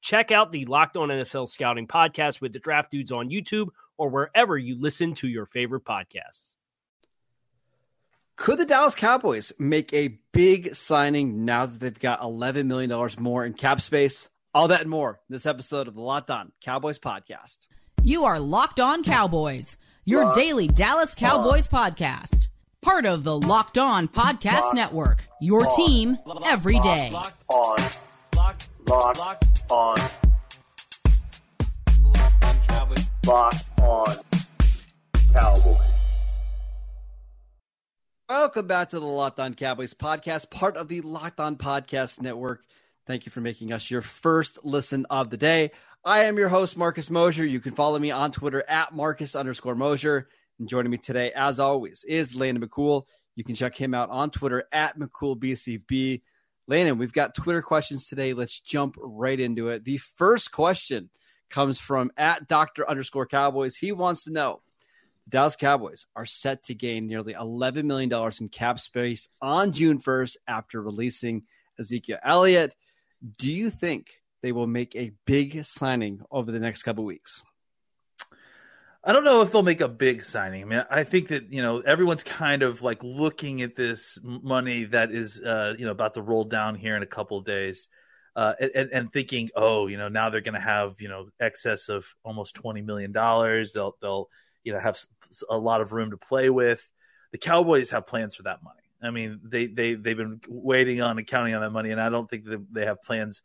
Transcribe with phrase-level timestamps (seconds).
[0.00, 4.08] Check out the Locked On NFL Scouting podcast with the Draft Dudes on YouTube or
[4.08, 6.56] wherever you listen to your favorite podcasts.
[8.36, 13.44] Could the Dallas Cowboys make a big signing now that they've got $11 million more
[13.44, 14.30] in cap space?
[14.54, 17.58] All that and more in this episode of the Locked On Cowboys podcast.
[18.02, 19.76] You are Locked On Cowboys,
[20.06, 21.92] your Locked daily Dallas Cowboys on.
[21.92, 22.48] podcast.
[22.80, 25.76] Part of the Locked On Podcast Locked Network, your on.
[25.76, 27.10] team every day.
[27.12, 27.78] Locked on.
[28.34, 29.98] Locked, Locked on.
[33.26, 34.16] Locked on
[35.32, 35.90] Cowboys.
[38.28, 42.64] Welcome back to the Locked On Cowboys podcast, part of the Locked On Podcast Network.
[43.06, 45.72] Thank you for making us your first listen of the day.
[46.04, 47.44] I am your host, Marcus Mosher.
[47.44, 50.28] You can follow me on Twitter at Marcus underscore Mosher.
[50.58, 53.04] And joining me today, as always, is Landon McCool.
[53.36, 56.22] You can check him out on Twitter at McCoolBCB.
[56.70, 58.32] Landon, we've got Twitter questions today.
[58.32, 59.84] Let's jump right into it.
[59.84, 61.10] The first question
[61.50, 63.74] comes from at Doctor underscore Cowboys.
[63.74, 64.62] He wants to know
[65.24, 69.98] the Dallas Cowboys are set to gain nearly $11 million in cap space on June
[69.98, 71.42] 1st after releasing
[71.76, 72.76] Ezekiel Elliott.
[73.36, 74.06] Do you think
[74.40, 77.42] they will make a big signing over the next couple weeks?
[79.02, 80.62] I don't know if they'll make a big signing.
[80.62, 84.84] I mean, I think that you know everyone's kind of like looking at this money
[84.84, 87.88] that is uh, you know about to roll down here in a couple of days,
[88.36, 91.88] uh, and, and, thinking, oh, you know, now they're going to have you know excess
[91.88, 93.72] of almost twenty million dollars.
[93.72, 94.28] They'll they'll
[94.64, 94.98] you know have
[95.48, 96.86] a lot of room to play with.
[97.32, 98.80] The Cowboys have plans for that money.
[99.02, 102.10] I mean, they they they've been waiting on and counting on that money, and I
[102.10, 103.40] don't think that they have plans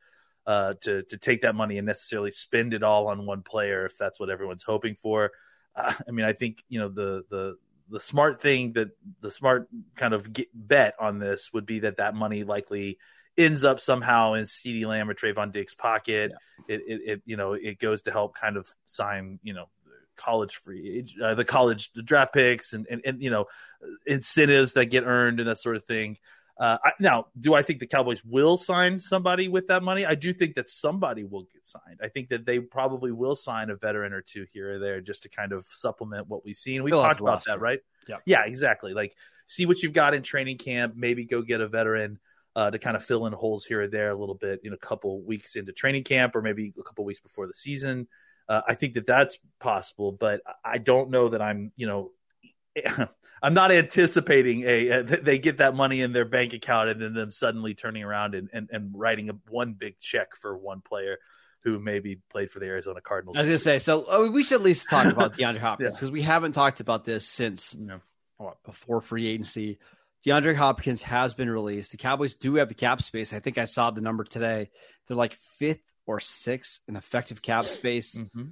[0.46, 3.98] uh, to to take that money and necessarily spend it all on one player if
[3.98, 5.32] that's what everyone's hoping for.
[5.76, 7.58] Uh, I mean, I think you know the the
[7.90, 8.90] the smart thing that
[9.22, 12.98] the smart kind of get, bet on this would be that that money likely
[13.38, 16.32] ends up somehow in CeeDee Lamb or Trevon Diggs' pocket.
[16.68, 16.76] Yeah.
[16.76, 19.66] It, it, it, you know, it goes to help kind of sign, you know,
[20.16, 23.46] college free, uh, the college the draft picks and, and, and, you know,
[24.06, 26.18] incentives that get earned and that sort of thing.
[26.58, 30.06] Uh, I, now, do I think the Cowboys will sign somebody with that money?
[30.06, 32.00] I do think that somebody will get signed.
[32.02, 35.24] I think that they probably will sign a veteran or two here or there just
[35.24, 36.82] to kind of supplement what we've seen.
[36.84, 37.80] We talked about that, right?
[38.08, 38.94] Yeah, yeah, exactly.
[38.94, 39.18] Like,
[39.48, 40.94] see what you've got in training camp.
[40.96, 42.20] Maybe go get a veteran
[42.56, 44.78] uh, to kind of fill in holes here or there a little bit in a
[44.78, 48.08] couple weeks into training camp, or maybe a couple weeks before the season.
[48.48, 52.12] Uh, I think that that's possible, but I don't know that I'm, you know.
[53.42, 57.14] I'm not anticipating a, a, they get that money in their bank account and then
[57.14, 61.18] them suddenly turning around and, and, and writing a, one big check for one player
[61.64, 63.38] who maybe played for the Arizona Cardinals.
[63.38, 65.96] I was going to say, so oh, we should at least talk about DeAndre Hopkins
[65.96, 66.14] because yeah.
[66.14, 68.00] we haven't talked about this since you know,
[68.38, 69.80] what, before free agency.
[70.26, 71.92] DeAndre Hopkins has been released.
[71.92, 73.34] The Cowboys do have the cap space.
[73.34, 74.70] I think I saw the number today.
[75.08, 78.16] They're like fifth or sixth in effective cap space.
[78.16, 78.44] Mm-hmm.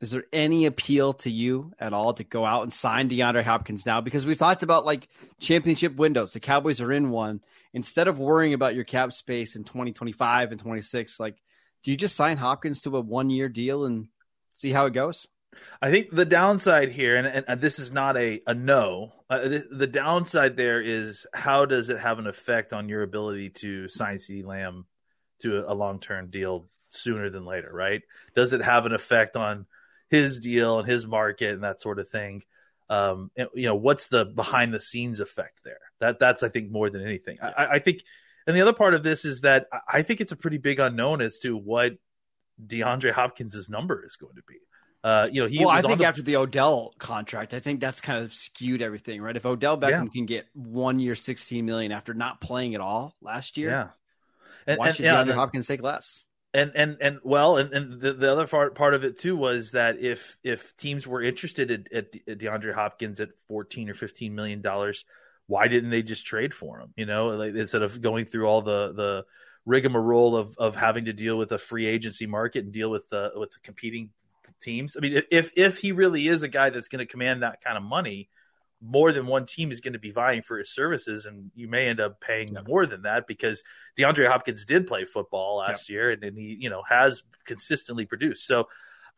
[0.00, 3.86] Is there any appeal to you at all to go out and sign DeAndre Hopkins
[3.86, 4.02] now?
[4.02, 5.08] Because we've talked about like
[5.40, 6.32] championship windows.
[6.32, 7.40] The Cowboys are in one.
[7.72, 11.36] Instead of worrying about your cap space in 2025 and 26, like,
[11.82, 14.08] do you just sign Hopkins to a one year deal and
[14.54, 15.26] see how it goes?
[15.80, 19.66] I think the downside here, and, and this is not a, a no, uh, the,
[19.70, 24.16] the, downside there is how does it have an effect on your ability to sign
[24.16, 24.84] CeeDee Lamb
[25.40, 28.02] to a, a long term deal sooner than later, right?
[28.34, 29.66] Does it have an effect on
[30.08, 32.42] his deal and his market and that sort of thing.
[32.88, 35.80] Um, and, you know, what's the behind the scenes effect there?
[35.98, 37.38] That that's I think more than anything.
[37.42, 38.02] I, I think
[38.46, 41.20] And the other part of this is that I think it's a pretty big unknown
[41.20, 41.94] as to what
[42.64, 44.54] DeAndre Hopkins' number is going to be.
[45.02, 48.00] Uh, you know, he well, I think the- after the Odell contract, I think that's
[48.00, 49.36] kind of skewed everything, right?
[49.36, 50.10] If Odell Beckham Yeah.
[50.12, 53.88] can get one year, sixteen million after not playing at all last year, yeah.
[54.66, 56.24] And, why and, should yeah, DeAndre and- Hopkins take less?
[56.56, 59.72] And and and well, and, and the, the other part part of it too was
[59.72, 64.62] that if if teams were interested at, at DeAndre Hopkins at fourteen or fifteen million
[64.62, 65.04] dollars,
[65.46, 66.92] why didn't they just trade for him?
[66.96, 69.24] You know, like instead of going through all the the
[69.66, 73.32] rigmarole of of having to deal with a free agency market and deal with the
[73.36, 74.10] with the competing
[74.60, 74.96] teams.
[74.96, 77.76] I mean, if if he really is a guy that's going to command that kind
[77.76, 78.28] of money,
[78.86, 81.88] more than one team is going to be vying for his services, and you may
[81.88, 83.62] end up paying more than that because
[83.98, 88.46] DeAndre Hopkins did play football last year, and, and he you know has consistently produced.
[88.46, 88.68] So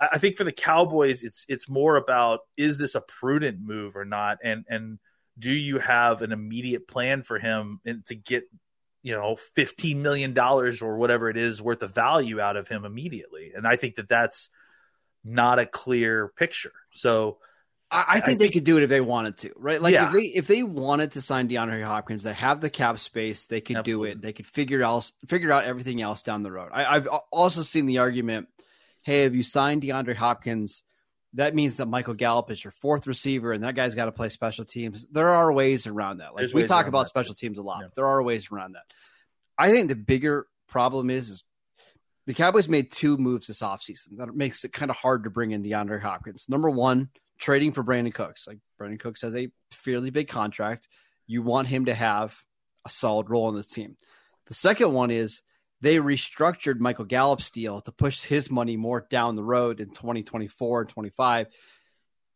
[0.01, 3.97] I, I think for the Cowboys, it's it's more about is this a prudent move
[3.97, 4.99] or not, and and
[5.39, 8.45] do you have an immediate plan for him and to get
[9.03, 12.85] you know fifteen million dollars or whatever it is worth of value out of him
[12.85, 13.53] immediately?
[13.55, 14.51] And I think that that's
[15.25, 16.73] not a clear picture.
[16.93, 17.39] So.
[17.91, 19.81] I, I think they could do it if they wanted to, right?
[19.81, 20.07] Like Yeah.
[20.07, 23.61] if they if they wanted to sign DeAndre Hopkins, they have the cap space, they
[23.61, 24.21] could do it.
[24.21, 26.71] They could figure else figure out everything else down the road.
[26.73, 28.49] I, I've also seen the argument,
[29.03, 30.83] hey, if you sign DeAndre Hopkins,
[31.35, 34.29] that means that Michael Gallup is your fourth receiver, and that guy's got to play
[34.29, 35.07] special teams.
[35.09, 36.35] There are ways around that.
[36.35, 37.81] Like There's we talk about that, special teams a lot.
[37.81, 37.87] Yeah.
[37.87, 38.85] but There are ways around that.
[39.57, 41.45] I think the bigger problem is, is
[42.27, 45.53] the Cowboys made two moves this offseason that makes it kind of hard to bring
[45.53, 46.47] in DeAndre Hopkins.
[46.49, 47.09] Number one,
[47.39, 48.47] trading for Brandin Cooks.
[48.47, 50.89] Like Brandin Cooks has a fairly big contract.
[51.27, 52.37] You want him to have
[52.87, 53.97] a solid role in the team.
[54.47, 55.43] The second one is
[55.81, 60.81] they restructured Michael Gallup's deal to push his money more down the road in 2024
[60.83, 61.47] and 25.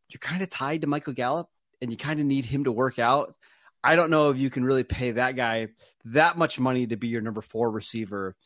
[0.08, 1.48] You're kind of tied to Michael Gallup
[1.81, 3.34] and you kind of need him to work out.
[3.82, 5.69] I don't know if you can really pay that guy
[6.05, 8.37] that much money to be your number four receiver.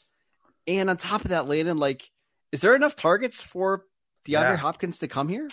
[0.66, 2.08] And on top of that, Landon, like,
[2.52, 3.84] is there enough targets for
[4.26, 4.56] DeAndre Yeah.
[4.56, 5.48] Hopkins to come here?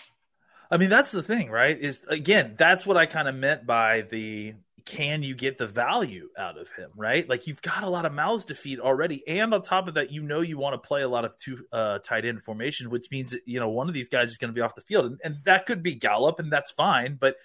[0.73, 1.79] I mean, that's the thing, right?
[1.79, 4.55] Is again, that's what I kind of meant by the
[4.85, 7.29] can you get the value out of him, right?
[7.29, 10.11] Like you've got a lot of mouths to feed already, and on top of that,
[10.11, 13.11] you know you want to play a lot of two uh, tight end formation, which
[13.11, 15.19] means you know one of these guys is going to be off the field, and,
[15.23, 17.19] and that could be Gallup, and that's fine.
[17.21, 17.35] But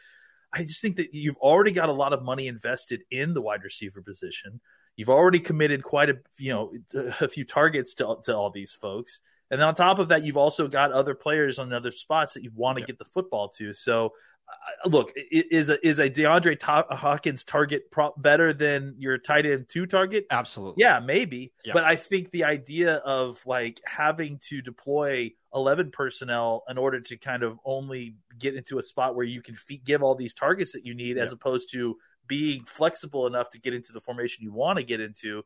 [0.50, 3.62] I just think that you've already got a lot of money invested in the wide
[3.62, 4.58] receiver position.
[4.96, 6.72] You've already committed quite a you know
[7.20, 9.20] a few targets to to all these folks.
[9.50, 12.50] And on top of that, you've also got other players on other spots that you
[12.54, 13.72] want to get the football to.
[13.72, 14.12] So,
[14.48, 19.66] uh, look, is a is a DeAndre Hopkins target pro- better than your tight end
[19.68, 20.26] two target?
[20.30, 20.82] Absolutely.
[20.82, 21.52] Yeah, maybe.
[21.64, 21.72] Yeah.
[21.72, 27.16] But I think the idea of like having to deploy 11 personnel in order to
[27.16, 30.72] kind of only get into a spot where you can fe- give all these targets
[30.72, 31.96] that you need, as opposed to
[32.26, 35.42] being flexible enough to get into the formation you want to get into,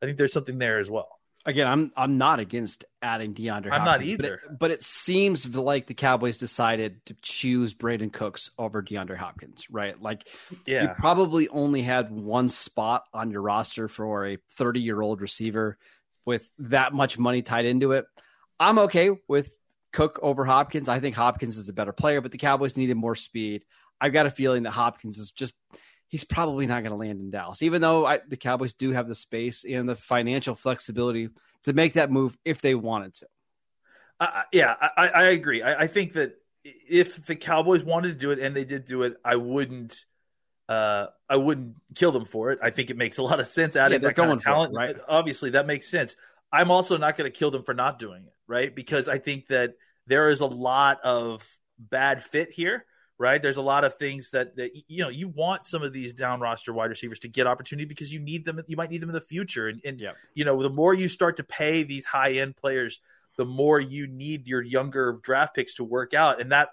[0.00, 1.18] I think there's something there as well.
[1.46, 3.70] Again, I'm I'm not against adding DeAndre.
[3.70, 4.34] Hopkins, I'm not Hopkins, but either.
[4.34, 9.70] it, but it seems like the Cowboys decided to choose Brandin Cooks over DeAndre Hopkins,
[9.70, 10.00] right?
[10.00, 10.26] Like
[10.66, 15.78] you probably only had one spot on your roster for a 30 year old receiver
[16.26, 18.04] with that much money tied into it.
[18.60, 19.54] I'm okay with
[19.92, 20.88] Cook over Hopkins.
[20.88, 23.64] I think Hopkins is a better player, but the Cowboys needed more speed.
[24.00, 25.54] I've got a feeling that Hopkins is just
[26.08, 29.08] he's probably not going to land in Dallas, even though I, the Cowboys do have
[29.08, 31.30] the space and the financial flexibility
[31.64, 33.26] to make that move if they wanted to.
[34.20, 35.62] I- yeah, I, I agree.
[35.62, 39.04] I, I think that if the Cowboys wanted to do it and they did do
[39.04, 40.04] it, I wouldn't.
[40.68, 42.58] Uh, I wouldn't kill them for it.
[42.62, 44.52] I think it makes a lot of sense adding they're that kind of for it,
[44.52, 44.74] talent.
[44.74, 44.96] right?
[45.08, 46.14] Obviously, that makes sense.
[46.52, 48.74] I'm also not going to kill them for not doing it, right?
[48.74, 51.42] Because I think that there is a lot of
[51.78, 52.84] bad fit here,
[53.18, 53.42] right?
[53.42, 56.40] There's a lot of things that, that you know you want some of these down
[56.40, 58.62] roster wide receivers to get opportunity because you need them.
[58.66, 60.16] You might need them in the future, and, and Yep.
[60.34, 63.00] you know the more you start to pay these high end players,
[63.36, 66.70] the more you need your younger draft picks to work out, and that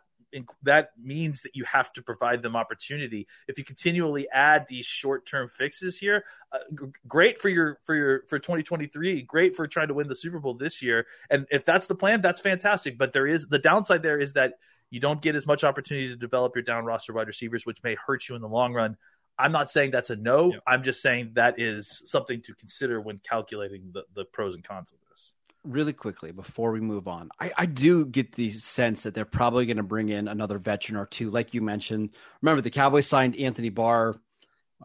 [0.64, 3.28] that means that you have to provide them opportunity.
[3.48, 7.96] If you continually add these short term fixes here, uh, g- great for your for
[7.96, 11.06] your for 2023, great for trying to win the Super Bowl this year.
[11.30, 12.98] And if that's the plan, that's fantastic.
[12.98, 14.56] But there is the downside there is that
[14.90, 17.96] you don't get as much opportunity to develop your down roster wide receivers, which may
[17.96, 18.98] hurt you in the long run.
[19.38, 20.54] I'm not saying that's a no.
[20.54, 20.64] Yep.
[20.66, 24.94] I'm just saying that is something to consider when calculating the, the pros and cons
[24.94, 25.34] of this.
[25.66, 29.66] really quickly before we move on, I, I do get the sense that they're probably
[29.66, 32.12] going to bring in another veteran or two, like you mentioned.
[32.42, 34.16] Remember, the Cowboys signed Anthony Barr.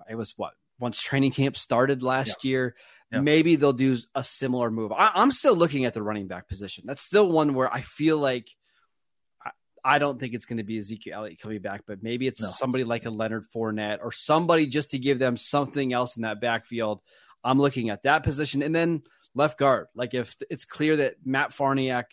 [0.08, 2.74] It was what once training camp started last year.
[3.12, 3.20] Yeah.
[3.20, 4.92] Maybe they'll do a similar move.
[4.92, 6.84] I, I'm still looking at the running back position.
[6.86, 8.48] That's still one where I feel like
[9.84, 12.50] I, don't think it's going to be Ezekiel Elliott coming back, but maybe it's No.
[12.50, 16.40] somebody like a Leonard Fournette or somebody just to give them something else in that
[16.40, 17.00] backfield.
[17.42, 18.62] I'm looking at that position.
[18.62, 19.02] And then
[19.34, 19.86] left guard.
[19.94, 22.04] Like if it's clear that Matt Farniok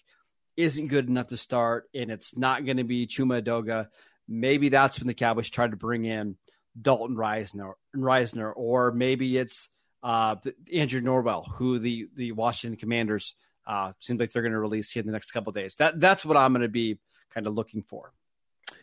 [0.56, 3.88] isn't good enough to start and it's not going to be Chuma Edoga,
[4.28, 6.36] maybe that's when the Cowboys try to bring in
[6.80, 9.70] Dalton Risner, Risner or maybe it's
[10.04, 10.36] uh,
[10.74, 15.02] Andrew Norwell, who the the Washington Commanders uh, seems like they're going to release here
[15.02, 15.76] in the next couple days.
[15.76, 17.00] That that's what I'm going to be
[17.38, 18.12] kind of looking for.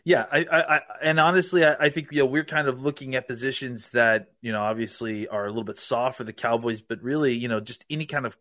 [0.05, 3.15] Yeah, I, I, I and honestly, I, I, think you know we're kind of looking
[3.15, 7.03] at positions that you know obviously are a little bit soft for the Cowboys, but
[7.03, 8.37] really you know just any kind of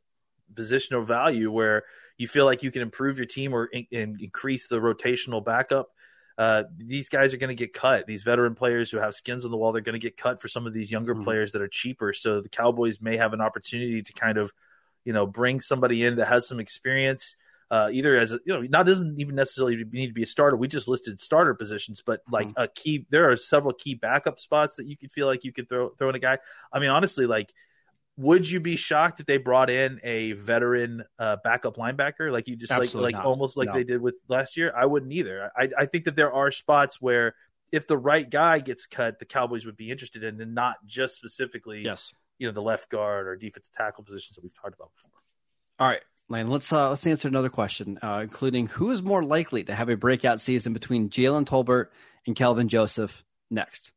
[0.55, 1.83] positional value where
[2.17, 3.87] you feel like you can improve your team or in,
[4.21, 5.89] increase the rotational backup.
[6.39, 8.07] Uh, these guys are going to get cut.
[8.07, 10.49] These veteran players who have skins on the wall, they're going to get cut for
[10.49, 11.25] some of these younger mm-hmm.
[11.25, 12.13] players that are cheaper.
[12.13, 14.53] So the Cowboys may have an opportunity to kind of,
[15.05, 17.37] you know, bring somebody in that has some experience
[17.75, 20.57] uh, either as a, you know, not doesn't even necessarily need to be a starter.
[20.57, 22.63] We just listed starter positions, but like mm-hmm.
[22.63, 25.69] a key, there are several key backup spots that you could feel like you could
[25.69, 26.39] throw throw in a guy.
[26.73, 27.53] I mean, honestly, like,
[28.17, 32.55] would you be shocked if they brought in a veteran uh, backup linebacker like you
[32.55, 33.29] just Absolutely like like not.
[33.29, 33.75] almost like no.
[33.75, 34.73] they did with last year?
[34.77, 35.51] I wouldn't either.
[35.59, 37.35] I I think that there are spots where
[37.73, 41.17] if the right guy gets cut, the Cowboys would be interested in, and not just
[41.17, 44.93] specifically, yes, you know, the left guard or defensive tackle positions that we've talked about
[44.95, 45.11] before.
[45.81, 49.65] All right, Lane, let's uh, let's answer another question, uh, including who is more likely
[49.65, 51.89] to have a breakout season between Jalen Tolbert
[52.27, 53.93] and Kelvin Joseph next.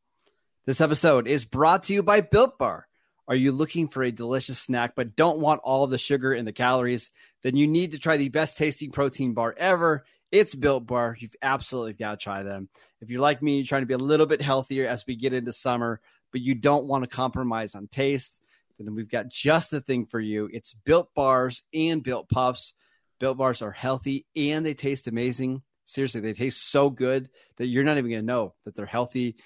[0.66, 2.86] This episode is brought to you by Built Bar.
[3.30, 6.52] Are you looking for a delicious snack but don't want all the sugar and the
[6.52, 7.12] calories?
[7.44, 10.04] Then you need to try the best tasting protein bar ever.
[10.30, 11.16] It's Built Bar.
[11.18, 12.68] You've absolutely got to try them.
[13.00, 15.34] If you're like me, you're trying to be a little bit healthier as we get
[15.34, 16.02] into summer,
[16.34, 18.42] but you don't want to compromise on taste
[18.86, 20.50] then we've got just the thing for you.
[20.52, 22.74] It's built bars and built puffs.
[23.20, 25.64] Built bars are healthy and they taste amazing.
[25.86, 29.38] Seriously, they taste so good that you're not even going to know that they're healthy.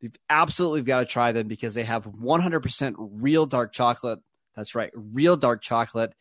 [0.00, 4.18] You've absolutely got to try them because they have 100% real dark chocolate.
[4.56, 6.14] That's right, real dark chocolate.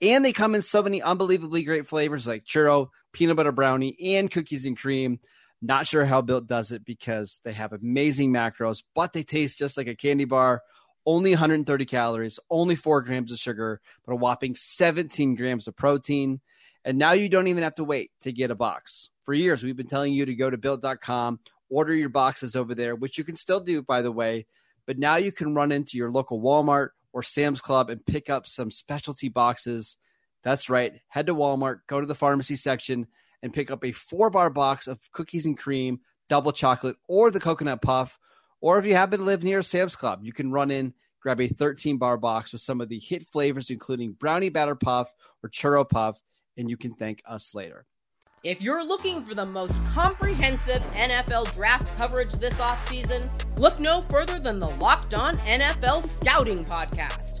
[0.00, 4.30] And they come in so many unbelievably great flavors like churro, peanut butter brownie, and
[4.30, 5.20] cookies and cream.
[5.62, 9.76] Not sure how Built does it because they have amazing macros, but they taste just
[9.76, 10.62] like a candy bar
[11.06, 16.40] only 130 calories, only four grams of sugar, but a whopping 17 grams of protein.
[16.84, 19.10] And now you don't even have to wait to get a box.
[19.24, 22.94] For years, we've been telling you to go to built.com, order your boxes over there,
[22.94, 24.46] which you can still do, by the way.
[24.86, 28.46] But now you can run into your local Walmart or Sam's Club and pick up
[28.46, 29.96] some specialty boxes.
[30.44, 31.00] That's right.
[31.08, 33.06] Head to Walmart, go to the pharmacy section,
[33.42, 37.40] and pick up a four bar box of cookies and cream, double chocolate, or the
[37.40, 38.18] coconut puff
[38.60, 41.48] or if you happen to live near Sam's Club, you can run in, grab a
[41.48, 45.88] 13 bar box with some of the hit flavors, including brownie batter puff or churro
[45.88, 46.20] puff,
[46.56, 47.86] and you can thank us later.
[48.42, 54.38] If you're looking for the most comprehensive NFL draft coverage this offseason, look no further
[54.38, 57.40] than the Locked On NFL Scouting Podcast.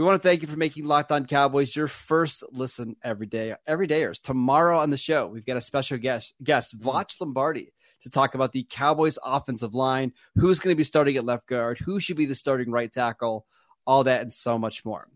[0.00, 3.54] We want to thank you for making Locked On Cowboys your first listen every day.
[3.66, 4.18] Every dayers.
[4.18, 6.88] Tomorrow on the show, we've got a special guest, guest mm-hmm.
[6.88, 11.26] Voch Lombardi, to talk about the Cowboys offensive line, who's going to be starting at
[11.26, 13.44] left guard, who should be the starting right tackle
[13.86, 15.06] all that and so much more.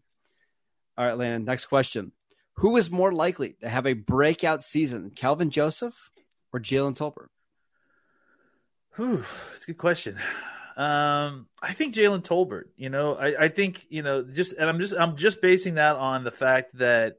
[0.99, 2.13] All right, Landon, next question.
[2.57, 6.11] Who is more likely to have a breakout season, Kelvin Joseph
[6.53, 7.29] or Jalen Tolbert?
[8.97, 9.25] Whew,
[9.55, 10.19] it's a good question.
[10.77, 12.65] Um, I think Jalen Tolbert.
[12.77, 15.97] You know, I, I think you know just, and I'm just I'm just basing that
[15.97, 17.19] on the fact that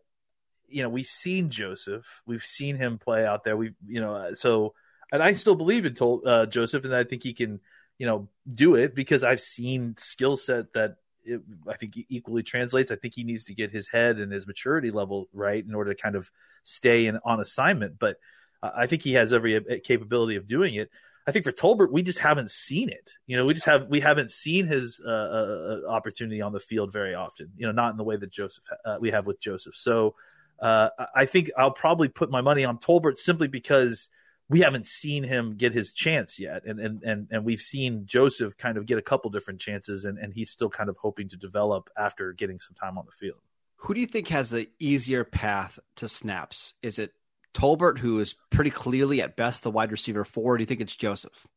[0.67, 3.55] you know we've seen Joseph, we've seen him play out there.
[3.55, 4.73] We've you know so,
[5.11, 7.61] and I still believe in Tol- uh, Joseph, and I think he can
[7.97, 12.91] you know do it because I've seen skill set that it, I think equally translates.
[12.91, 15.93] I think he needs to get his head and his maturity level right in order
[15.93, 16.29] to kind of
[16.63, 17.99] stay in on assignment.
[17.99, 18.17] But
[18.61, 20.89] uh, I think he has every uh, capability of doing it.
[21.27, 23.11] I think for Tolbert, we just haven't seen it.
[23.25, 26.59] You know, we just have we haven't seen his uh, uh, uh opportunity on the
[26.59, 27.49] field very often.
[27.57, 29.75] You know, not in the way that Joseph uh, we have with Joseph.
[29.75, 30.15] So
[30.61, 34.09] I think I'll probably put my money on Tolbert simply because
[34.47, 36.65] we haven't seen him get his chance yet.
[36.65, 40.17] And, and, and, and we've seen Joseph kind of get a couple different chances and,
[40.17, 43.39] and he's still kind of hoping to develop after getting some time on the field.
[43.77, 46.73] Who do you think has the easier path to snaps?
[46.81, 47.11] Is it
[47.55, 50.95] Tolbert, who is pretty clearly at best the wide receiver four, do you think it's
[50.95, 51.47] Joseph?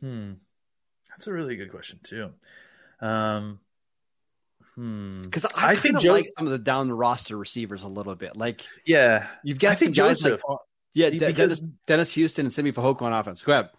[0.00, 0.32] Hmm.
[1.10, 2.30] That's a really good question too.
[3.00, 3.60] Um,
[4.74, 5.22] Hmm.
[5.22, 8.14] Because I, I think think like some of the down the roster receivers a little
[8.14, 8.36] bit.
[8.36, 10.42] Like Yeah, you've got I some guys Joseph.
[10.46, 10.58] like
[10.92, 13.40] yeah, because- Dennis, Dennis Houston and Simi Fehoko on offense.
[13.42, 13.70] Go ahead.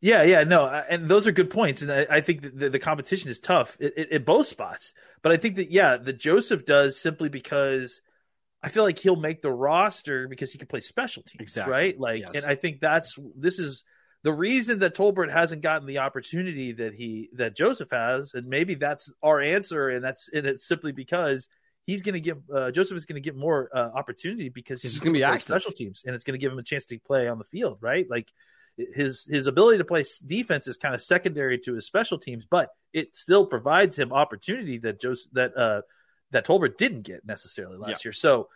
[0.00, 2.78] Yeah, yeah, no, and those are good points, and I, I think that the, the
[2.78, 4.94] competition is tough at, at, at both spots.
[5.22, 8.00] But I think that yeah, the Joseph does simply because
[8.62, 11.72] I feel like he'll make the roster because he can play special teams, Exactly.
[11.72, 12.00] right?
[12.00, 12.30] Like, Yes.
[12.34, 13.84] and I think that's this is
[14.24, 18.74] the reason that Tolbert hasn't gotten the opportunity that he that Joseph has, and maybe
[18.74, 21.48] that's our answer, and that's and it's simply because.
[21.86, 24.92] He's going to give uh, Joseph is going to get more uh, opportunity because He's
[24.92, 25.40] he's, be to play active.
[25.46, 27.78] special teams, and it's going to give him a chance to play on the field,
[27.80, 28.06] right?
[28.10, 28.28] Like
[28.76, 32.68] his his ability to play defense is kind of secondary to his special teams, but
[32.92, 35.80] it still provides him opportunity that Joseph that uh
[36.30, 38.12] that Tolbert didn't get necessarily last year.
[38.12, 38.48] So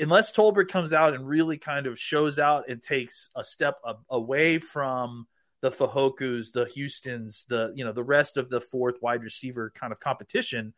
[0.00, 3.76] unless Tolbert comes out and really kind of shows out and takes a step
[4.10, 5.26] away from
[5.60, 9.92] the Fehokos, the Houstons, the you know the rest of the fourth wide receiver kind
[9.92, 10.74] of competition,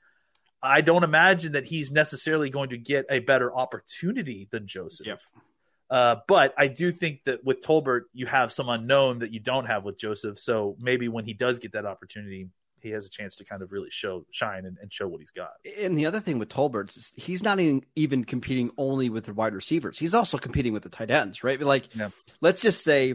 [0.62, 5.06] I don't imagine that he's necessarily going to get a better opportunity than Joseph.
[5.06, 5.20] Yep.
[5.88, 9.66] Uh, but I do think that with Tolbert, you have some unknown that you don't
[9.66, 10.38] have with Joseph.
[10.38, 12.48] So maybe when he does get that opportunity,
[12.80, 15.30] he has a chance to kind of really show, shine, and, and show what he's
[15.30, 15.52] got.
[15.80, 19.34] And the other thing with Tolbert, is he's not even, even competing only with the
[19.34, 19.98] wide receivers.
[19.98, 21.58] He's also competing with the tight ends, right?
[21.58, 22.08] But like, Yeah.
[22.40, 23.14] let's just say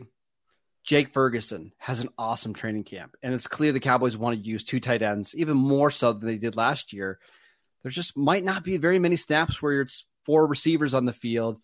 [0.84, 4.64] Jake Ferguson has an awesome training camp, and it's clear the Cowboys want to use
[4.64, 7.20] two tight ends, even more so than they did last year.
[7.84, 11.60] There just might not be very many snaps where it's four receivers on the field.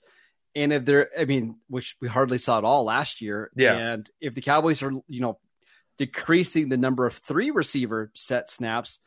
[0.55, 3.51] And if they're, I mean, which we hardly saw at all last year.
[3.55, 3.75] Yeah.
[3.75, 5.37] And if the Cowboys are, you know,
[5.97, 8.99] decreasing the number of three receiver set snaps,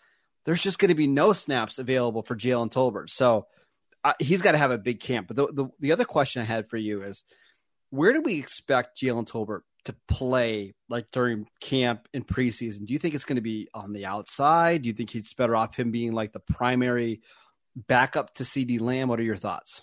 [0.44, 3.10] there's just going to be no snaps available for Jalen Tolbert.
[3.10, 3.46] So
[4.02, 5.28] uh, he's got to have a big camp.
[5.28, 7.24] But the, the, the other question I had for you is
[7.90, 12.86] where do we expect Jalen Tolbert to play like during camp and preseason?
[12.86, 14.82] Do you think it's going to be on the outside?
[14.82, 17.20] Do you think he's better off him being like the primary
[17.76, 19.08] backup to CeeDee Lamb?
[19.08, 19.82] What are your thoughts?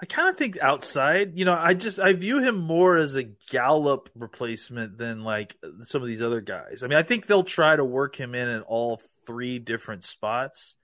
[0.00, 3.24] I kind of think outside, you know, I just I view him more as a
[3.50, 6.82] Gallup replacement than like some of these other guys.
[6.82, 10.76] I mean, I think they'll try to work him in at all three different spots.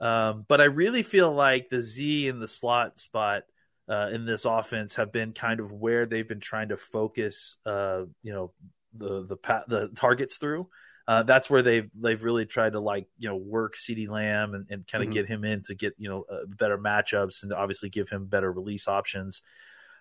[0.00, 3.42] Um, but I really feel like the Z and the slot spot
[3.88, 8.02] uh, in this offense have been kind of where they've been trying to focus, uh,
[8.22, 8.52] you know,
[8.96, 10.68] the the pa- the targets through.
[11.06, 14.66] Uh, that's where they've they've really tried to like you know work CeeDee Lamb and,
[14.70, 15.14] and kind of Mhm.
[15.14, 18.50] get him in to get you know uh, better matchups and obviously give him better
[18.50, 19.42] release options.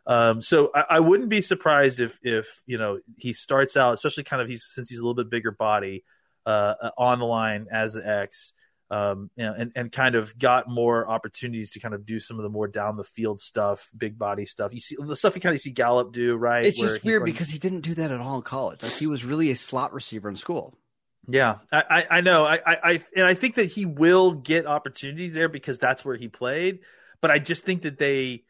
[0.06, 4.24] Um, so I, I wouldn't be surprised if if you know he starts out, especially
[4.24, 6.04] kind of he's since he's a little bit bigger body
[6.46, 8.54] uh, uh, on the line as an X.
[8.92, 12.38] Um, you know, and, and kind of got more opportunities to kind of do some
[12.38, 14.72] of the more down the field stuff, big body stuff.
[14.72, 16.64] You see the stuff you kind of see Gallup do, right?
[16.64, 18.84] It's just weird because he didn't do that at all in college.
[18.84, 20.78] Like he was really a slot receiver in school.
[21.28, 22.46] Yeah, I, I, I know.
[22.46, 26.16] I, I, I, and I think that he will get opportunities there because that's where
[26.18, 26.80] he played.
[27.22, 28.44] But I just think that they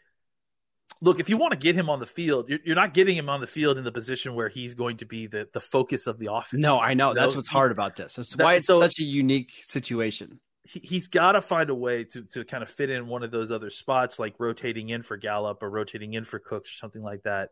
[1.01, 3.29] look if you want to get him on the field, you're, you're not getting him
[3.29, 6.17] on the field in the position where he's going to be the, the focus of
[6.17, 6.59] the offense.
[6.61, 7.09] No, I know.
[7.09, 8.15] You That's what's hard about this.
[8.15, 10.39] That's That- why it's so- such a unique situation.
[10.63, 13.29] he, he's got to find a way to to kind of fit in one of
[13.31, 17.03] those other spots, like rotating in for Gallup or rotating in for Cooks or something
[17.03, 17.49] like that.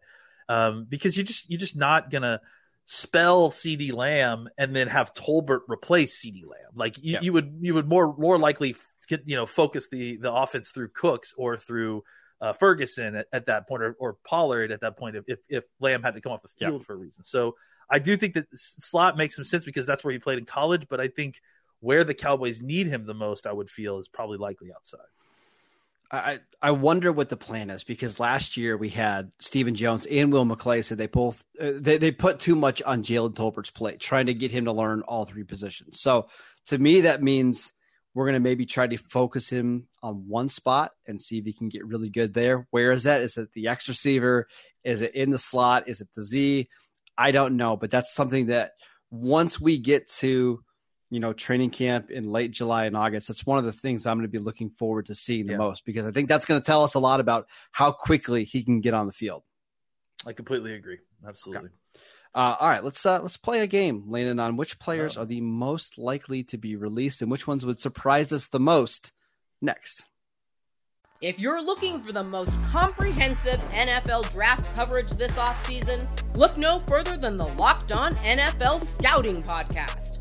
[0.49, 2.41] Um, because you just you're just not gonna
[2.85, 6.71] spell CeeDee Lamb and then have Tolbert replace CeeDee Lamb.
[6.75, 7.21] Like you, Yeah.
[7.21, 8.75] you would you would more more likely
[9.07, 12.03] get you know focus the the offense through Cooks or through
[12.41, 16.01] uh, Ferguson at, at that point or, or Pollard at that point if if Lamb
[16.03, 16.69] had to come off the Yeah.
[16.69, 17.23] field for a reason.
[17.23, 17.55] So
[17.89, 20.87] I do think that slot makes some sense because that's where he played in college.
[20.89, 21.41] But I think
[21.81, 24.99] where the Cowboys need him the most, I would feel, is probably likely outside.
[26.11, 30.31] I I wonder what the plan is because last year we had Stephen Jones and
[30.31, 33.99] Will McClay said they both uh, they they put too much on Jalen Tolbert's plate,
[33.99, 36.01] trying to get him to learn all three positions.
[36.01, 36.27] So
[36.67, 37.71] to me, that means
[38.13, 41.53] we're going to maybe try to focus him on one spot and see if he
[41.53, 42.67] can get really good there.
[42.71, 43.21] Where is that?
[43.21, 44.47] Is it the X receiver?
[44.83, 45.87] Is it in the slot?
[45.87, 46.67] Is it the Z?
[47.17, 48.71] I don't know, but that's something that
[49.11, 50.61] once we get to
[51.11, 53.27] you know, training camp in late July and August.
[53.27, 55.57] That's one of the things I'm going to be looking forward to seeing the Yeah.
[55.59, 58.63] most because I think that's going to tell us a lot about how quickly he
[58.63, 59.43] can get on the field.
[60.25, 60.97] I completely agree.
[61.27, 61.69] Absolutely.
[62.33, 65.21] Uh, all right, let's uh, let's play a game, Landon, on which players Oh.
[65.21, 69.11] are the most likely to be released and which ones would surprise us the most.
[69.61, 70.05] Next,
[71.19, 77.17] If you're looking for the most comprehensive NFL draft coverage this offseason, look no further
[77.17, 80.20] than the Locked On NFL Scouting Podcast.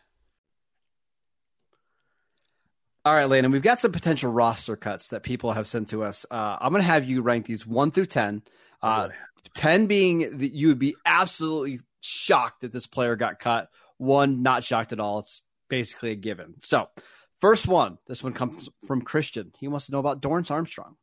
[3.03, 6.25] All right, Landon, we've got some potential roster cuts that people have sent to us.
[6.29, 8.43] Uh, I'm going to have you rank these one through 10.
[8.81, 9.09] Uh,
[9.55, 13.69] 10 being that you would be absolutely shocked that this player got cut.
[13.97, 15.19] One, not shocked at all.
[15.19, 16.55] It's basically a given.
[16.63, 16.89] So,
[17.39, 19.51] first one, this one comes from Christian.
[19.59, 20.95] He wants to know about Dorance Armstrong.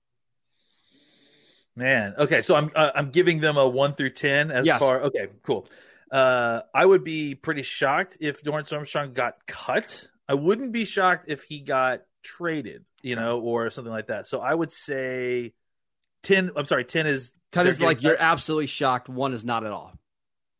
[1.74, 4.80] Man, okay, so I'm uh, I'm giving them a one through ten as Yes.
[4.80, 5.00] far.
[5.02, 5.68] Okay, cool.
[6.10, 10.08] Uh, I would be pretty shocked if Dorance Armstrong got cut.
[10.28, 14.26] I wouldn't be shocked if he got traded, you know, or something like that.
[14.26, 15.54] So I would say
[16.22, 16.50] ten.
[16.56, 19.08] I'm sorry, ten is 10 is like you're absolutely shocked.
[19.08, 19.92] One is not at all.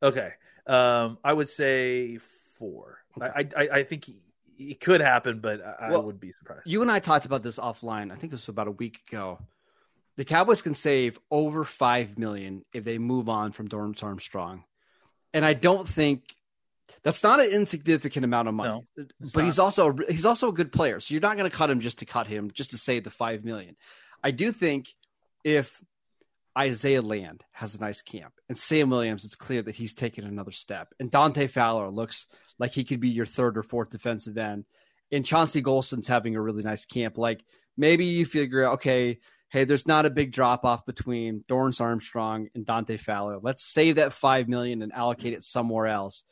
[0.03, 0.33] Okay.
[0.67, 2.19] Um, I would say
[2.59, 2.99] four.
[3.21, 4.17] I, I I think he,
[4.59, 6.67] it could happen, but I, I would be surprised.
[6.67, 8.13] You and I talked about this offline.
[8.13, 9.39] I think it was about a week ago.
[10.17, 14.65] The Cowboys can save over five million if they move on from Dorance Armstrong,
[15.33, 16.35] and I don't think
[17.03, 18.83] that's not an insignificant amount of money.
[18.97, 19.45] it's but not.
[19.47, 21.99] he's also he's also a good player, so you're not going to cut him just
[21.99, 23.77] to cut him, just to save the five million.
[24.23, 24.89] I do think
[25.45, 25.83] if
[26.57, 30.53] Isaiah Land has a nice camp and Sam Williams, it's clear that he's taken another
[30.53, 32.27] step, and Dante Fowler looks
[32.59, 34.65] like he could be your third or fourth defensive end,
[35.13, 37.19] and Chauncey Golston's having a really nice camp.
[37.19, 37.45] Like
[37.77, 39.19] maybe you figure, okay,
[39.51, 43.39] hey, there's not a big drop off between Dorance Armstrong and Dante Fowler.
[43.41, 46.25] Let's save that five million and allocate it somewhere else.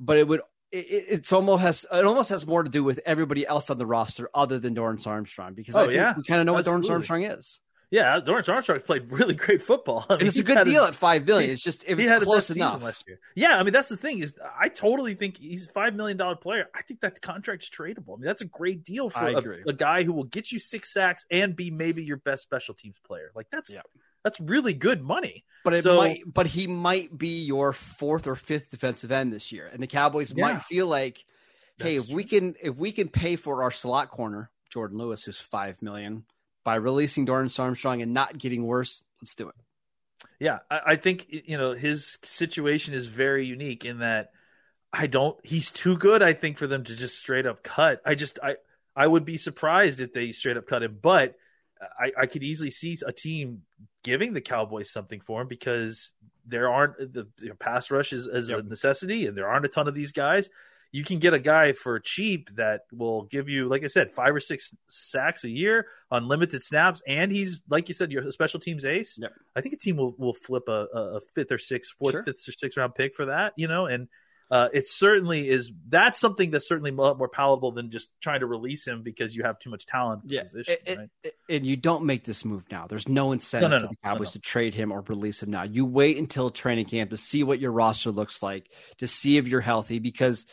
[0.00, 0.40] But it would
[0.72, 3.78] it, it- it's almost has it almost has more to do with everybody else on
[3.78, 6.14] the roster other than Dorance Armstrong because Oh, yeah.
[6.16, 7.60] we kind of know what Dorance Armstrong is.
[7.90, 10.88] yeah, Dorance Armstrong's played really great football, I And mean, it's a good deal his-
[10.88, 11.48] at five billion.
[11.50, 12.82] he- It's just if he it's close enough.
[12.82, 13.20] last year.
[13.36, 16.34] Yeah, I mean that's the thing is I totally think he's a five million dollar
[16.36, 16.66] player.
[16.74, 18.14] I think that contract's tradable.
[18.14, 20.92] I mean that's a great deal for a, a guy who will get you six
[20.92, 23.30] sacks and be maybe your best special teams player.
[23.36, 23.82] Like that's Yeah.
[24.24, 25.44] That's really good money.
[25.62, 29.52] But it So- might but he might be your fourth or fifth defensive end this
[29.52, 29.66] year.
[29.72, 30.46] And the Cowboys Yeah.
[30.52, 31.24] might feel like,
[31.78, 35.24] hey, That's if we can if we can pay for our slot corner, Jordan Lewis,
[35.24, 36.24] who's five million,
[36.64, 39.54] by releasing Dorance Armstrong and not getting worse, let's do it.
[40.40, 44.32] Yeah, I, I think you know his situation is very unique in that
[44.92, 45.38] I don't.
[45.44, 48.00] He's too good, I think, for them to just straight up cut.
[48.04, 48.56] I just I
[48.96, 51.36] I would be surprised if they straight up cut him, but
[51.98, 53.62] I, I could easily see a team
[54.04, 56.12] giving the Cowboys something for him because
[56.46, 59.88] there aren't the, the pass rush is, is a necessity, and there aren't a ton
[59.88, 60.48] of these guys.
[60.92, 64.32] You can get a guy for cheap that will give you, like I said, five
[64.32, 68.30] or six sacks a year on limited snaps, and he's like you said, you're a
[68.30, 69.18] special teams ace.
[69.20, 69.32] Yep.
[69.56, 72.22] I think a team will, will flip a, a a fifth or sixth, fourth, Sure.
[72.22, 74.06] fifth or sixth round pick for that, you know, and
[74.50, 75.70] uh, it certainly is.
[75.88, 79.34] That's something that's certainly a lot more palatable than just trying to release him because
[79.34, 80.22] you have too much talent.
[80.26, 81.08] Yeah, position, it- right?
[81.22, 82.86] it- and you don't make this move now.
[82.86, 84.30] There's no incentive No, no, for the Cowboys No, no.
[84.32, 85.62] to trade him or release him now.
[85.64, 89.48] You wait until training camp to see what your roster looks like, to see if
[89.48, 89.98] you're healthy.
[89.98, 90.46] Because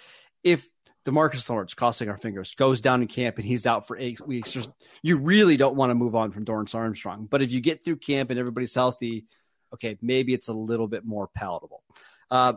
[0.43, 0.67] if
[1.05, 4.55] Demarcus Lawrence, crossing our fingers, goes down in camp and he's out for eight weeks,
[5.01, 7.27] you really don't want to move on from Dorance Armstrong.
[7.29, 9.25] But if you get through camp and everybody's healthy,
[9.73, 11.81] okay, maybe it's a little bit more palatable.
[12.29, 12.53] Uh,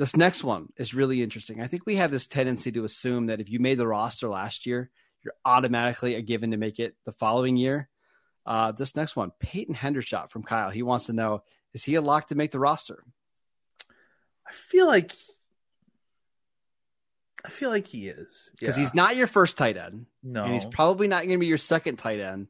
[0.00, 1.60] this next one is really interesting.
[1.60, 4.64] I think we have this tendency to assume that if you made the roster last
[4.64, 4.88] year,
[5.22, 7.90] you're automatically a given to make it the following year.
[8.46, 10.70] Uh, this next one, Peyton Hendershot from Kyle.
[10.70, 11.42] He wants to know
[11.74, 13.04] is he a lock to make the roster?
[14.48, 15.12] I feel like
[17.44, 18.84] I feel like he is Because Yeah.
[18.84, 20.44] he's not your first tight end, no.
[20.44, 22.48] and he's probably not going to be your second tight end.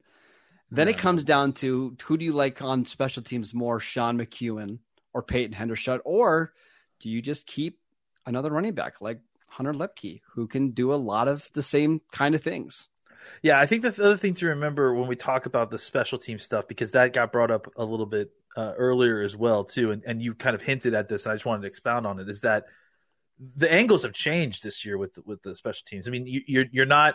[0.70, 4.78] Then it comes down to who do you like on special teams more, Sean McKeon
[5.12, 6.52] or Peyton Hendershot, or
[7.00, 7.78] do you just keep
[8.26, 12.34] another running back like Hunter Luepke, who can do a lot of the same kind
[12.34, 12.88] of things?
[13.42, 16.38] Yeah, I think the other thing to remember when we talk about the special team
[16.38, 20.02] stuff, because that got brought up a little bit uh, earlier as well too, and,
[20.06, 21.24] and you kind of hinted at this.
[21.24, 22.28] And I just wanted to expound on it.
[22.28, 22.64] Is that
[23.56, 26.06] the angles have changed this year with with the special teams?
[26.08, 27.14] I mean, you, you're you're not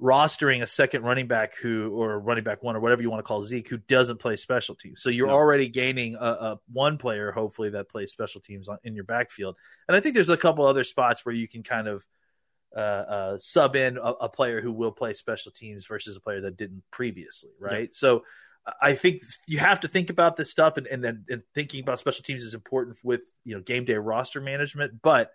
[0.00, 3.26] rostering a second running back who or running back one or whatever you want to
[3.26, 5.02] call Zeke who doesn't play special teams.
[5.02, 5.34] So you're No.
[5.34, 9.56] already gaining a, a one player hopefully that plays special teams on, in your backfield.
[9.88, 12.06] And I think there's a couple other spots where you can kind of
[12.76, 16.42] uh, uh, sub in a, a player who will play special teams versus a player
[16.42, 17.92] that didn't previously, right?
[17.94, 18.22] So
[18.80, 21.98] I think you have to think about this stuff, and and then and thinking about
[21.98, 25.00] special teams is important with you know game day roster management.
[25.00, 25.30] But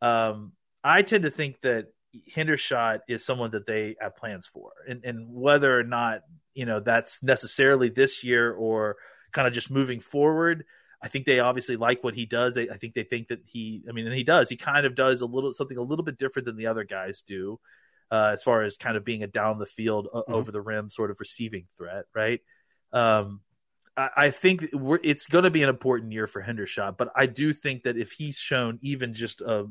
[0.00, 0.52] um,
[0.84, 1.86] I tend to think that
[2.34, 6.22] Hendershot is someone that they have plans for, and and whether or not
[6.54, 8.96] you know that's necessarily this year or
[9.32, 10.64] kind of just moving forward.
[11.00, 12.54] I think they obviously like what he does.
[12.54, 14.48] They, I think they think that he, I mean, and he does.
[14.48, 17.22] He kind of does a little something a little bit different than the other guys
[17.22, 17.60] do,
[18.10, 20.34] uh, as far as kind of being a down the field, uh, mm-hmm.
[20.34, 22.40] over the rim sort of receiving threat, right?
[22.92, 23.42] Um,
[23.96, 24.64] I, I think
[25.02, 28.12] it's going to be an important year for Hendershot, but I do think that if
[28.12, 29.66] he's shown even just a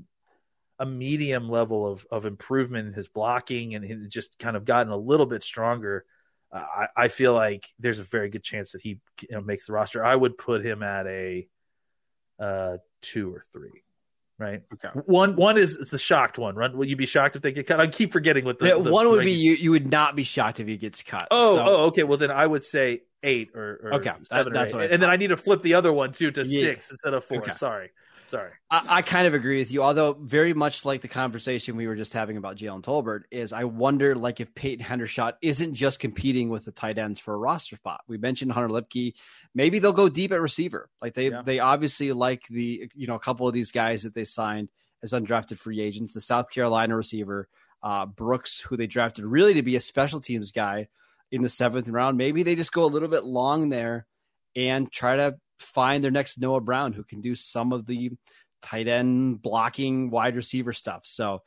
[0.79, 4.91] a medium level of of improvement in his blocking and he just kind of gotten
[4.91, 6.05] a little bit stronger
[6.51, 9.73] I, I feel like there's a very good chance that he you know, makes the
[9.73, 10.03] roster.
[10.03, 11.47] I would put him at a
[12.39, 13.83] uh, two or three.
[14.39, 14.61] Right.
[14.73, 14.89] Okay.
[15.05, 16.55] One one is, is the shocked one.
[16.55, 16.71] Right?
[16.71, 17.79] Will you be shocked if they get cut?
[17.79, 19.53] I keep forgetting what the, yeah, the one would be you.
[19.53, 21.27] You would not be shocked if he gets cut.
[21.31, 21.65] Oh, so.
[21.65, 22.03] oh, okay.
[22.03, 24.11] Well, then I would say eight or, or okay.
[24.29, 24.91] That, that's what.
[24.91, 26.59] and then I need to flip the other one too to yeah.
[26.59, 27.39] six instead of four.
[27.39, 27.53] Okay.
[27.53, 27.89] Sorry.
[28.27, 28.51] Sorry.
[28.69, 31.95] I, I, kind of agree with you, although very much like the conversation we were
[31.95, 36.49] just having about Jalen Tolbert, is I wonder like if Peyton Hendershot isn't just competing
[36.49, 38.01] with the tight ends for a roster spot.
[38.05, 39.13] We mentioned Hunter Luepke.
[39.55, 40.89] Maybe they'll go deep at receiver.
[41.01, 41.41] Like they yeah.
[41.41, 44.67] they obviously like the you know a couple of these guys that they signed
[45.01, 46.11] as undrafted free agents.
[46.11, 47.47] The South Carolina receiver,
[47.81, 50.89] uh, Brooks, who they drafted really to be a special teams guy
[51.31, 52.17] in the seventh round.
[52.17, 54.05] Maybe they just go a little bit long there
[54.53, 58.12] and try to find their next Noah Brown who can do some of the
[58.62, 61.02] tight end blocking wide receiver stuff.
[61.06, 61.41] So,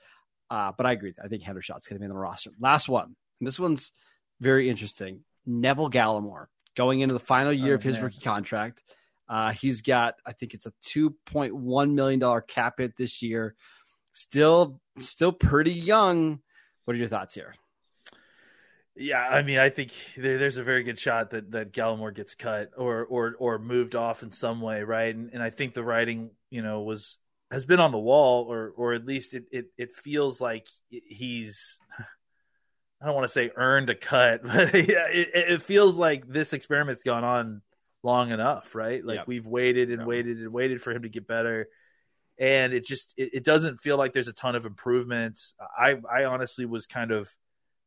[0.51, 1.15] uh, but I agree.
[1.23, 2.51] I think Hendershot's going to be in the roster.
[2.59, 3.17] Last one.
[3.41, 3.93] this one's
[4.41, 5.21] very interesting.
[5.47, 6.47] Neville Gallimore
[6.77, 8.05] going into the final year oh, of his man.
[8.05, 8.83] rookie contract.
[9.29, 13.55] Uh, he's got, I think it's a $2.1 million cap hit this year.
[14.13, 16.41] Still, still pretty young.
[16.85, 17.55] What are your thoughts here?
[19.01, 22.35] Yeah, I mean, I think there, there's a very good shot that that Gallimore gets
[22.35, 25.15] cut or or or moved off in some way, right?
[25.15, 27.17] And and I think the writing, you know, was
[27.51, 31.79] has been on the wall, or or at least it it, it feels like he's.
[33.03, 36.53] I don't want to say earned a cut, but yeah, it, it feels like this
[36.53, 37.63] experiment's gone on
[38.03, 39.03] long enough, right?
[39.03, 39.27] Like yep.
[39.27, 40.07] we've waited and yep.
[40.07, 41.69] waited and waited for him to get better,
[42.39, 45.55] and it just it, it doesn't feel like there's a ton of improvements.
[45.59, 47.35] I I honestly was kind of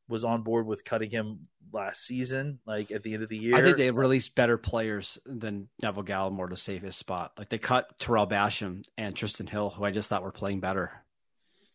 [0.08, 3.56] was on board with cutting him last season, like at the end of the year.
[3.56, 7.34] I think they released better players than Neville Gallimore to save his spot.
[7.38, 10.92] Like they cut Tarell Basham and Trysten Hill, who I just thought were playing better.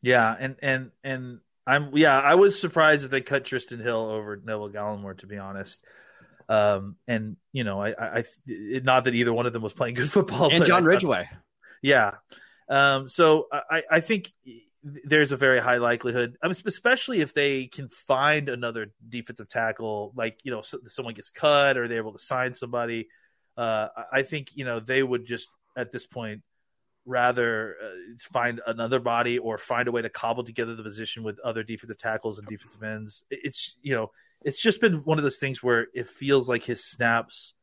[0.03, 4.41] Yeah, and and and I'm yeah, I was surprised that they cut Trysten Hill over
[4.43, 5.85] Neville Gallimore, to be honest.
[6.49, 8.25] Um, and you know, I, I, I
[8.83, 11.29] not that either one of them was playing good football, and John Ridgeway.
[11.83, 12.13] yeah.
[12.71, 14.31] Um, so I, I think
[14.83, 20.13] there's a very high likelihood, I mean, especially if they can find another defensive tackle,
[20.17, 23.09] like you know, someone gets cut or they're able to sign somebody.
[23.57, 26.43] Uh, I think you know they would just at this point
[27.05, 27.89] rather uh,
[28.33, 31.99] find another body or find a way to cobble together the position with other defensive
[31.99, 33.25] tackles and defensive ends.
[33.31, 34.13] It's you know,
[34.43, 37.55] it's just been one of those things where it feels like his snaps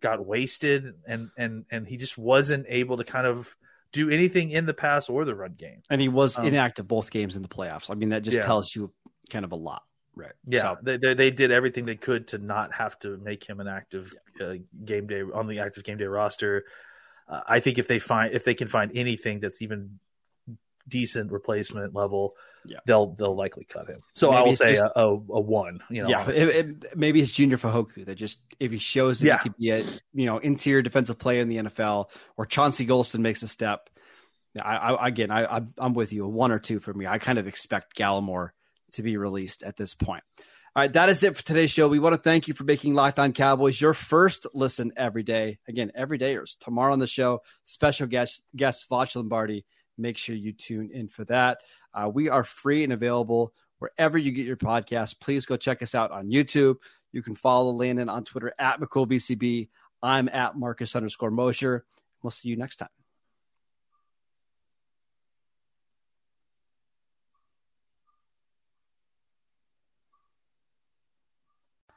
[0.00, 3.56] got wasted and and and he just wasn't able to kind of
[3.92, 5.82] do anything in the pass or the run game.
[5.90, 7.90] And he was um, inactive both games in the playoffs.
[7.90, 8.46] I mean, that just yeah.
[8.46, 8.92] tells you
[9.30, 9.82] kind of a lot.
[10.14, 10.32] Right.
[10.46, 10.62] Yeah.
[10.62, 13.68] So, they, they, they, did everything they could to not have to make him an
[13.68, 14.46] active yeah.
[14.46, 16.64] uh, game day on the active game day roster.
[17.28, 19.98] Uh, I think if they find if they can find anything that's even
[20.88, 22.78] decent replacement level, yeah.
[22.86, 24.02] they'll they'll likely cut him.
[24.14, 25.80] So maybe I will say just, a, a, a, one.
[25.90, 29.26] You know, yeah, it, it, maybe it's Junior Fehoko that just if he shows that
[29.26, 29.38] yeah.
[29.38, 33.20] he could be a you know interior defensive player in the NFL, or Chauncey Golston
[33.20, 33.88] makes a step.
[34.60, 36.24] I, I again, I, I'm with you.
[36.24, 37.06] A one or two for me.
[37.06, 38.50] I kind of expect Gallimore
[38.92, 40.22] to be released at this point.
[40.74, 41.86] All right, that is it for today's show.
[41.86, 45.58] We want to thank you for making Locked On Cowboys your first listen every day.
[45.68, 49.66] Again, every day or tomorrow on the show, special guest guest Voch Lombardi
[50.02, 51.62] Make sure you tune in for that.
[51.94, 55.20] Uh, we are free and available wherever you get your podcast.
[55.20, 56.76] Please go check us out on YouTube.
[57.12, 59.68] You can follow Landon on Twitter at McCoolBCB.
[60.02, 61.84] I'm at Marcus underscore Mosher.
[62.22, 63.01] We'll see you next time.